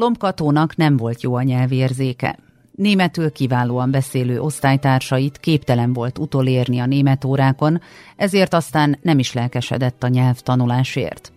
[0.00, 2.38] Lombkatónak nem volt jó a nyelvérzéke.
[2.74, 7.80] Németül kiválóan beszélő osztálytársait képtelen volt utolérni a német órákon,
[8.16, 11.32] ezért aztán nem is lelkesedett a nyelvtanulásért.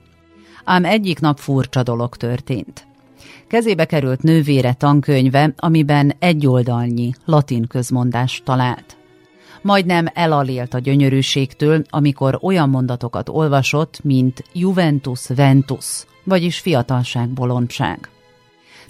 [0.64, 2.88] Ám egyik nap furcsa dolog történt.
[3.48, 8.98] Kezébe került nővére tankönyve, amiben egy oldalnyi latin közmondást talált.
[9.62, 18.08] Majdnem elalélt a gyönyörűségtől, amikor olyan mondatokat olvasott, mint Juventus Ventus, vagyis fiatalság bolondság.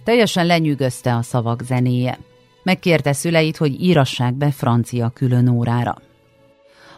[0.04, 2.18] Teljesen lenyűgözte a szavak zenéje.
[2.64, 5.96] Megkérte szüleit, hogy írassák be francia külön órára.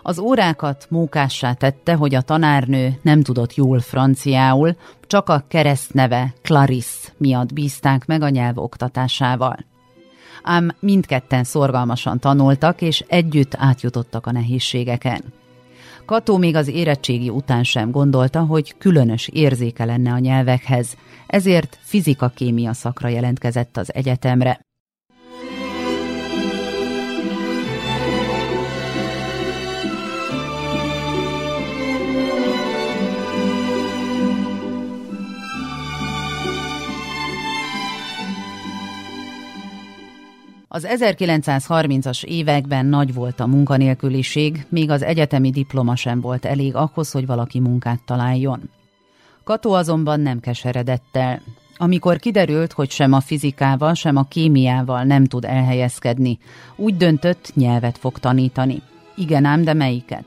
[0.01, 4.75] Az órákat mókássá tette, hogy a tanárnő nem tudott jól franciául,
[5.07, 9.57] csak a keresztneve Clarice miatt bízták meg a nyelv oktatásával.
[10.43, 15.23] Ám mindketten szorgalmasan tanultak, és együtt átjutottak a nehézségeken.
[16.05, 20.97] Kató még az érettségi után sem gondolta, hogy különös érzéke lenne a nyelvekhez,
[21.27, 24.64] ezért fizika-kémia szakra jelentkezett az egyetemre.
[40.75, 47.11] Az 1930-as években nagy volt a munkanélküliség, még az egyetemi diploma sem volt elég ahhoz,
[47.11, 48.69] hogy valaki munkát találjon.
[49.43, 51.41] Kató azonban nem keseredett el.
[51.77, 56.37] Amikor kiderült, hogy sem a fizikával, sem a kémiával nem tud elhelyezkedni,
[56.75, 58.81] úgy döntött, nyelvet fog tanítani.
[59.15, 60.25] Igen ám, de melyiket?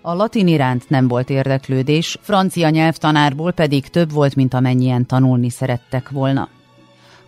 [0.00, 6.10] A latin iránt nem volt érdeklődés, francia nyelvtanárból pedig több volt, mint amennyien tanulni szerettek
[6.10, 6.48] volna.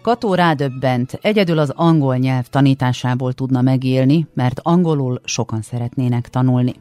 [0.08, 6.74] Kató rádöbbent, egyedül az angol nyelv tanításából tudna megélni, mert angolul sokan szeretnének tanulni.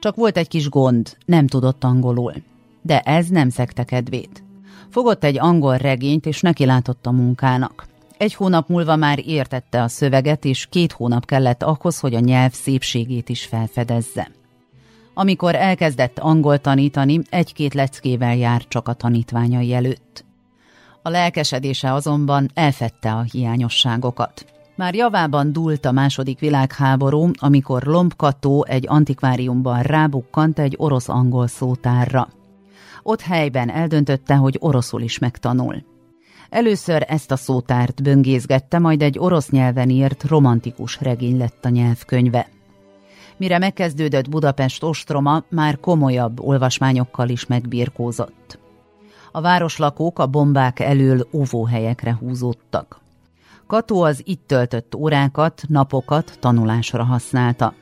[0.00, 2.34] Csak volt egy kis gond, nem tudott angolul.
[2.82, 4.44] de ez nem szekte kedvét.
[4.90, 7.86] Fogott egy angol regényt, és neki látott a munkának.
[8.18, 12.52] Egy hónap múlva már értette a szöveget, és két hónap kellett ahhoz, hogy a nyelv
[12.52, 14.30] szépségét is felfedezze.
[15.14, 20.24] Amikor elkezdett angol tanítani, egy-két leckével jár csak a tanítványai előtt.
[21.02, 24.46] A lelkesedése azonban elfette a hiányosságokat.
[24.76, 32.28] Már javában dúlt a második világháború, amikor Lombkató egy antikváriumban rábukkant egy orosz-angol szótárra.
[33.02, 35.84] Ott helyben eldöntötte, hogy oroszul is megtanul.
[36.50, 42.48] Először ezt a szótárt böngészgette, majd egy orosz nyelven írt romantikus regény lett a nyelvkönyve.
[43.36, 48.61] Mire megkezdődött Budapest ostroma, már komolyabb olvasmányokkal is megbírkózott.
[49.32, 53.00] A városlakók a bombák elől óvóhelyekre húzódtak.
[53.66, 57.74] Kató az itt töltött órákat, napokat tanulásra használta.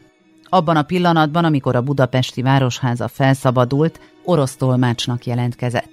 [0.49, 5.91] Abban a pillanatban, amikor a budapesti városháza felszabadult, orosz tolmácsnak jelentkezett.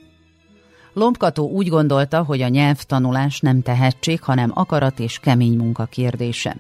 [0.94, 6.56] Lombkató úgy gondolta, hogy a nyelvtanulás nem tehetség, hanem akarat és kemény munka kérdése.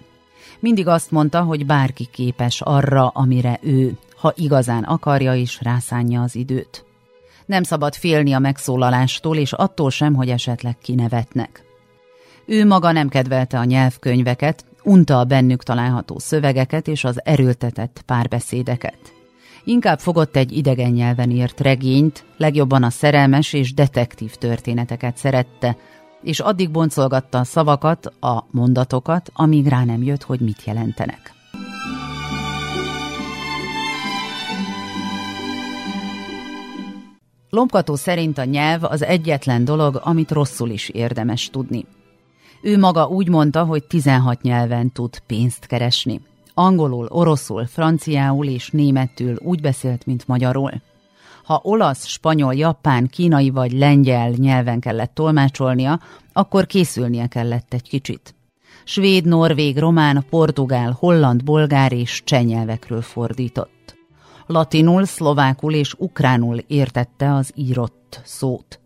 [0.60, 6.36] Mindig azt mondta, hogy bárki képes arra, amire ő, ha igazán akarja is, rászánja az
[6.36, 6.87] időt.
[7.48, 11.64] Nem szabad félni a megszólalástól, és attól sem, hogy esetleg kinevetnek.
[12.46, 18.98] Ő maga nem kedvelte a nyelvkönyveket, unta a bennük található szövegeket és az erőltetett párbeszédeket.
[19.64, 25.78] Inkább fogott egy idegen nyelven írt regényt, legjobban a szerelmes és detektív történeteket szerette,
[26.22, 31.37] és addig boncolgatta a szavakat, a mondatokat, amíg rá nem jött, hogy mit jelentenek.
[37.58, 41.86] Lombkató szerint a nyelv az egyetlen dolog, amit rosszul is érdemes tudni.
[42.62, 46.22] Ő maga úgy mondta, hogy 16 nyelven tud pénzt keresni.
[46.54, 50.72] Angolul, oroszul, franciául és németül úgy beszélt, mint magyarul.
[51.44, 56.00] Ha olasz, spanyol, japán, kínai vagy lengyel nyelven kellett tolmácsolnia,
[56.34, 58.36] akkor készülnie kellett egy kicsit.
[58.84, 63.97] Svéd, norvég, román, portugál, holland, bolgár és cseh nyelvekről fordított.
[64.48, 68.80] Latinul, szlovákul és ukránul értette az írott szót.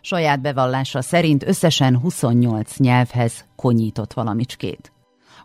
[0.00, 4.92] Saját bevallása szerint összesen 28 nyelvhez konyított valamicskét.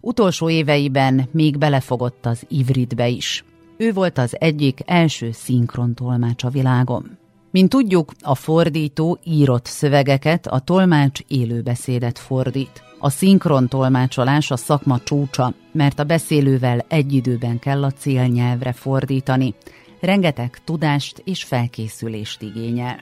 [0.01, 3.45] Utolsó éveiben még belefogott az ivritbe is.
[3.77, 7.17] Ő volt az egyik első szinkron tolmács a világon.
[7.53, 12.83] Mint tudjuk, a fordító írott szövegeket, a tolmács élőbeszédet fordít.
[12.99, 19.53] A szinkron tolmácsolás a szakma csúcsa, mert a beszélővel egy időben kell a célnyelvre fordítani.
[19.99, 22.99] Rengeteg tudást és felkészülést igényel.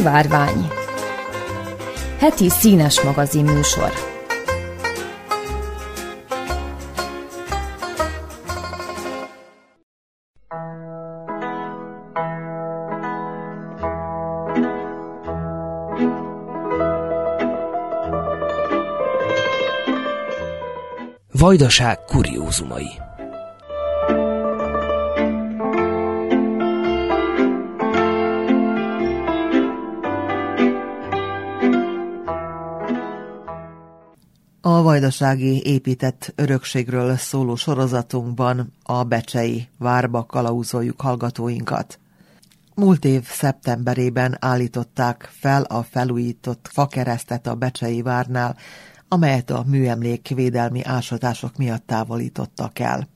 [0.00, 0.68] Szivárvány
[2.18, 3.92] Heti színes magazin műsor.
[21.32, 23.09] Vajdaság kuriózumai
[35.00, 41.98] vajdasági épített örökségről szóló sorozatunkban a Becsei várba kalauzoljuk hallgatóinkat.
[42.74, 48.56] Múlt év szeptemberében állították fel a felújított fakeresztet a Becsei várnál,
[49.08, 53.08] amelyet a műemlék védelmi ásatások miatt távolítottak el.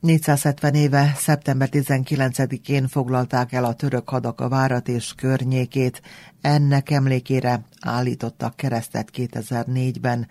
[0.00, 6.02] 470 éve, szeptember 19-én foglalták el a török hadak a várat és környékét,
[6.40, 10.28] ennek emlékére állítottak keresztet 2004-ben,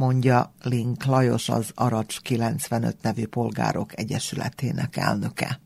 [0.00, 5.60] mondja Link Lajos, az Aracs 95 nevű polgárok egyesületének elnöke.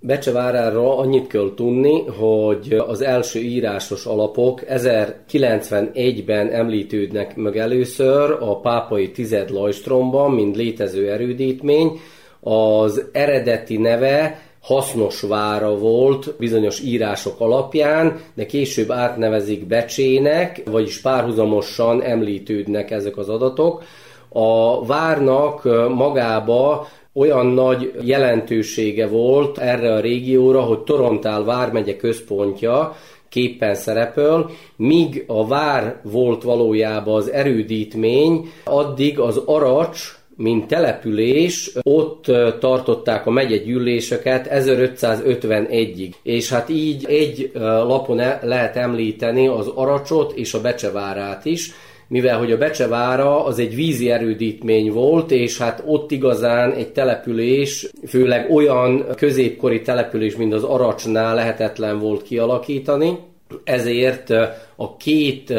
[0.00, 9.10] Becsevárára annyit kell tudni, hogy az első írásos alapok 1091-ben említődnek meg először a pápai
[9.10, 12.00] tized Lajstromban, mint létező erődítmény.
[12.40, 22.02] Az eredeti neve hasznos vára volt bizonyos írások alapján, de később átnevezik becsének, vagyis párhuzamosan
[22.02, 23.82] említődnek ezek az adatok.
[24.28, 25.64] A várnak
[25.94, 32.96] magába olyan nagy jelentősége volt erre a régióra, hogy Torontál vármegye központja
[33.28, 42.24] képpen szerepel, míg a vár volt valójában az erődítmény, addig az Aracs, mint település, ott
[42.60, 46.12] tartották a megyegyűléseket 1551-ig.
[46.22, 51.70] És hát így egy lapon e- lehet említeni az Aracsot és a Becsevárát is,
[52.08, 57.90] mivel hogy a Becsevára az egy vízi erődítmény volt, és hát ott igazán egy település,
[58.06, 63.18] főleg olyan középkori település, mint az Aracsnál lehetetlen volt kialakítani,
[63.64, 64.32] ezért
[64.76, 65.52] a két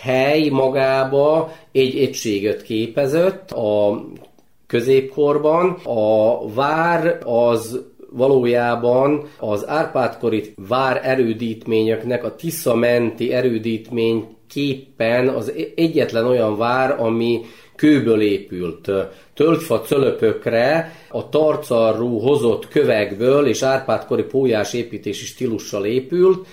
[0.00, 4.04] hely magába egy egységet képezett a
[4.66, 5.70] középkorban.
[5.84, 7.80] A vár az
[8.12, 17.40] valójában az Árpádkori vár erődítményeknek a Tisza menti erődítmény képpen az egyetlen olyan vár, ami
[17.76, 18.90] kőből épült.
[19.34, 26.46] Tölgyfa cölöpökre a tarcarú hozott kövekből és Árpádkori pólyás építési stílussal épült,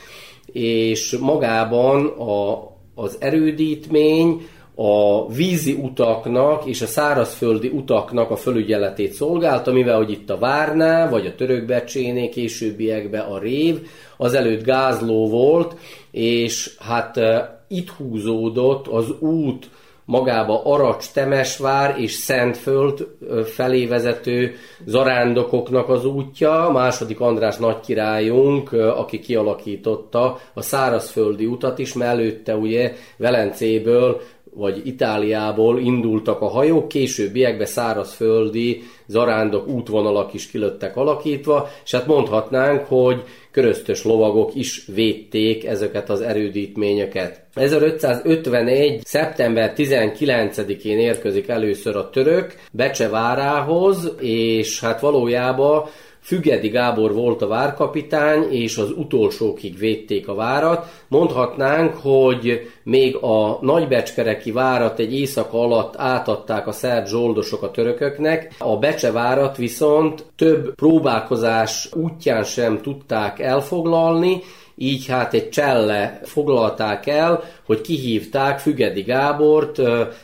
[0.51, 4.47] és magában a, az erődítmény
[4.79, 11.09] a vízi utaknak és a szárazföldi utaknak a fölügyeletét szolgálta, mivel hogy itt a Várná,
[11.09, 13.87] vagy a Törökbecséné, későbbiekben a Rév,
[14.17, 15.75] azelőtt gázló volt,
[16.11, 17.19] és hát
[17.67, 19.69] itt húzódott az út
[20.07, 23.07] magába Aracs, Temesvár és Szentföld
[23.45, 24.55] felé vezető
[24.85, 26.69] zarándokoknak az útja.
[26.73, 34.21] Második András nagykirályunk, aki kialakította a szárazföldi utat is, mellőtte ugye Velencéből
[34.57, 42.85] vagy Itáliából indultak a hajók, későbbiekben szárazföldi zarándok útvonalak is kilöttek alakítva, és hát mondhatnánk,
[42.85, 47.45] hogy köröztös lovagok is védték ezeket az erődítményeket.
[47.53, 49.01] 1551.
[49.03, 55.85] szeptember 19-én érkezik először a török Becsevárához, és hát valójában
[56.27, 60.85] Fügedi Gábor volt a várkapitány, és az utolsókig védték a várat.
[61.07, 68.55] Mondhatnánk, hogy még a nagybecskereki várat egy éjszaka alatt átadták a szerb zsoldosok a törököknek,
[68.59, 74.41] a Becse várat viszont több próbálkozás útján sem tudták elfoglalni,
[74.79, 79.81] így hát egy cselle foglalták el, hogy kihívták Fügedi Gábort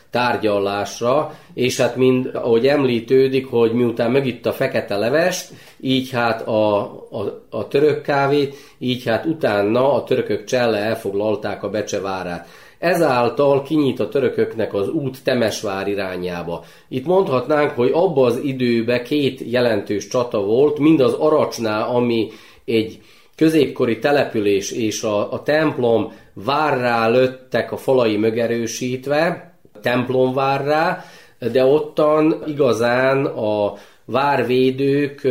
[0.09, 5.51] tárgyalásra, és hát mind, ahogy említődik, hogy miután megitta a fekete levest,
[5.83, 6.81] így hát a,
[7.11, 12.47] a, a török kávét, így hát utána a törökök cselle elfoglalták a Becsevárát.
[12.79, 16.63] Ezáltal kinyit a törököknek az út Temesvár irányába.
[16.87, 22.29] Itt mondhatnánk, hogy abban az időben két jelentős csata volt, mind az Aracsnál, ami
[22.65, 22.99] egy
[23.35, 31.03] középkori település és a, a templom várrá lőttek a falai mögerősítve, templom várrá,
[31.51, 33.73] de ottan igazán a
[34.05, 35.27] várvédők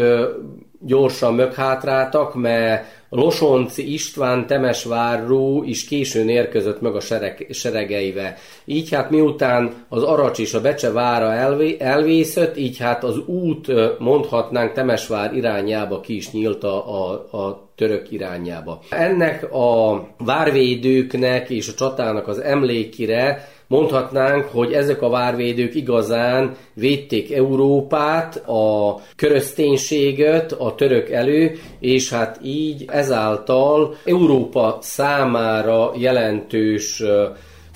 [0.80, 8.34] gyorsan möghátráltak, mert Losonci István Temesvárró is későn érkezett meg a sereg, seregeivel.
[8.64, 13.68] Így hát miután az Aracs és a Becse vára elvé, elvészött, így hát az út
[13.98, 18.80] mondhatnánk Temesvár irányába ki is nyílt a, a, a török irányába.
[18.90, 27.32] Ennek a várvédőknek és a csatának az emlékire Mondhatnánk, hogy ezek a várvédők igazán védték
[27.32, 37.02] Európát, a körözténységet a török elő, és hát így ezáltal Európa számára jelentős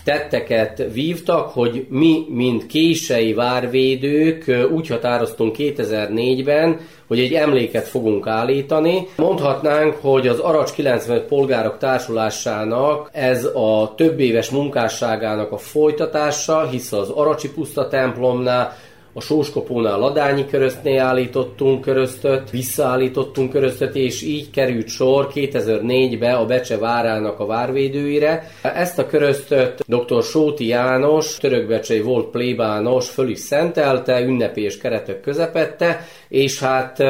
[0.07, 9.07] tetteket vívtak, hogy mi, mint kései várvédők úgy határoztunk 2004-ben, hogy egy emléket fogunk állítani.
[9.17, 16.93] Mondhatnánk, hogy az Aracs 95 polgárok társulásának ez a több éves munkásságának a folytatása, hisz
[16.93, 18.77] az Aracsi puszta templomnál
[19.17, 26.79] a Sóskopónál Ladányi köröztnél állítottunk köröztöt, visszaállítottunk köröztöt, és így került sor 2004-be a Becse
[26.79, 28.51] várának a várvédőire.
[28.63, 30.23] Ezt a köröztöt dr.
[30.23, 37.03] Sóti János, törökbecsei volt plébános, föl is szentelte, ünnepés keretek közepette, és hát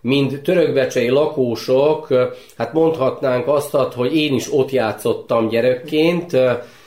[0.00, 2.08] mind törökbecsei lakósok,
[2.56, 6.36] hát mondhatnánk azt, hogy én is ott játszottam gyerekként,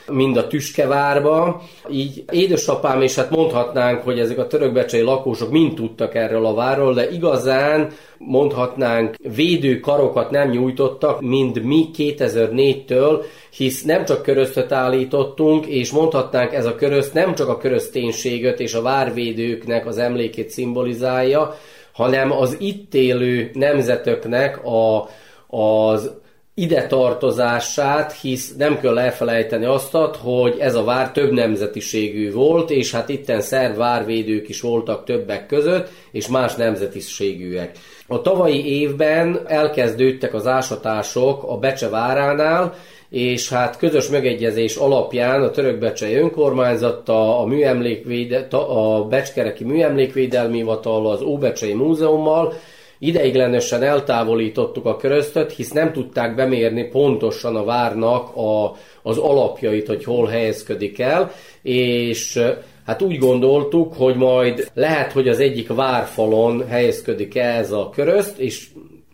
[0.08, 1.62] mind a Tüskevárba.
[1.90, 6.94] Így édesapám, és hát mondhatnánk, hogy ezek a törökbecsei lakósok mind tudtak erről a várról,
[6.94, 15.66] de igazán mondhatnánk védő karokat nem nyújtottak, mind mi 2004-től, hisz nem csak köröztöt állítottunk,
[15.66, 21.54] és mondhatnánk ez a körözt nem csak a körözténységet és a várvédőknek az emlékét szimbolizálja,
[21.92, 25.08] hanem az itt élő nemzetöknek a,
[25.56, 26.14] az
[26.58, 32.92] ide tartozását, hisz nem kell elfelejteni azt, hogy ez a vár több nemzetiségű volt, és
[32.92, 37.78] hát itten szerb várvédők is voltak többek között, és más nemzetiségűek.
[38.06, 42.74] A tavalyi évben elkezdődtek az ásatások a Becse váránál,
[43.10, 51.22] és hát közös megegyezés alapján a törökbecsei önkormányzata, a, műemlékvéde, a Becskereki Műemlékvédelmi Hivatal, az
[51.22, 52.52] Óbecsei Múzeummal
[52.98, 60.04] ideiglenesen eltávolítottuk a köröztöt, hisz nem tudták bemérni pontosan a várnak a, az alapjait, hogy
[60.04, 61.32] hol helyezkedik el,
[61.62, 62.42] és
[62.86, 68.38] hát úgy gondoltuk, hogy majd lehet, hogy az egyik várfalon helyezkedik el ez a körözt,
[68.38, 68.66] és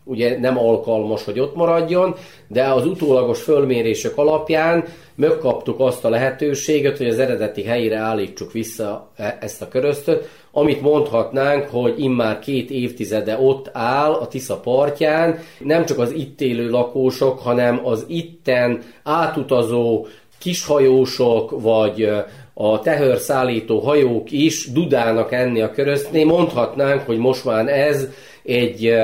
[0.04, 2.14] ugye nem alkalmas, hogy ott maradjon,
[2.48, 4.84] de az utólagos fölmérések alapján
[5.14, 10.80] megkaptuk azt a lehetőséget, hogy az eredeti helyére állítsuk vissza e- ezt a köröztöt, amit
[10.80, 16.70] mondhatnánk, hogy immár két évtizede ott áll a Tisza partján, nem csak az itt élő
[16.70, 20.06] lakósok, hanem az itten átutazó
[20.38, 22.08] kishajósok, vagy
[22.54, 26.24] a teherszállító hajók is dudálnak enni a köröztnél.
[26.24, 28.08] Mondhatnánk, hogy most már ez
[28.42, 29.00] egy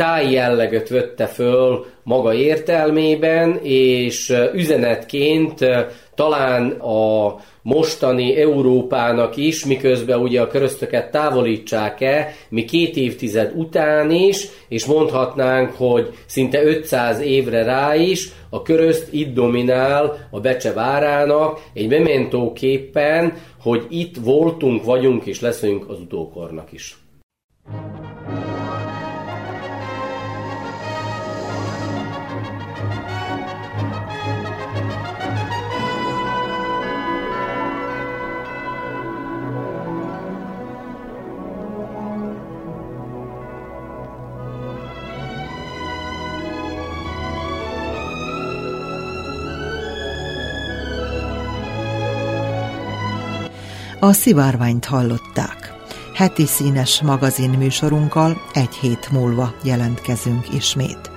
[0.00, 5.58] táj jelleget vette föl maga értelmében, és üzenetként
[6.14, 14.46] talán a mostani Európának is, miközben ugye a köröztöket távolítsák-e, mi két évtized után is,
[14.68, 21.60] és mondhatnánk, hogy szinte 500 évre rá is, a körözt itt dominál a Becse várának
[21.74, 23.32] egy mementóképpen,
[23.62, 26.98] hogy itt voltunk, vagyunk és leszünk az utókornak is.
[54.02, 55.74] A szivárványt hallották.
[56.14, 61.10] Heti színes magazin műsorunkkal egy hét múlva jelentkezünk ismét.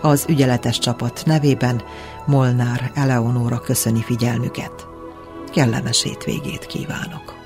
[0.00, 1.82] Az ügyeletes csapat nevében
[2.26, 4.86] Molnár Eleonóra köszöni figyelmüket.
[5.52, 7.39] Kellemes hétvégét kívánok!